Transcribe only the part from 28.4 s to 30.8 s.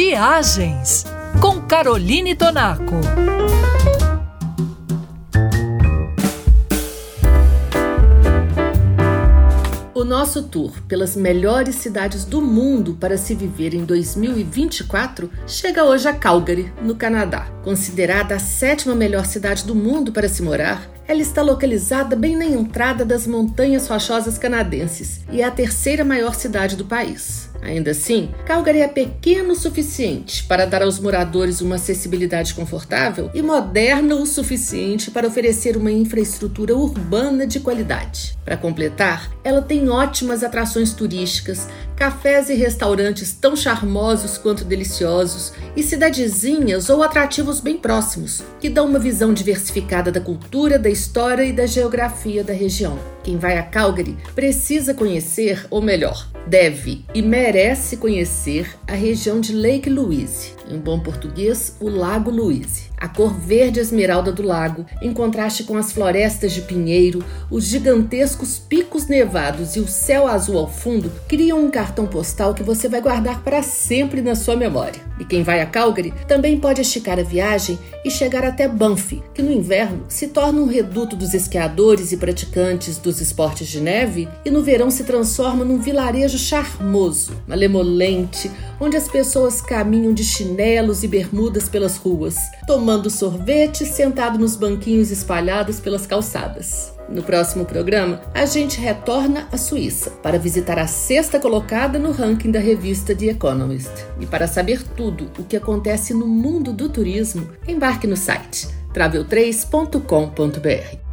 Calgary é pequeno o suficiente para